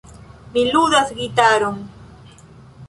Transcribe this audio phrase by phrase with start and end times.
[0.55, 1.79] Mi ludas gitaron.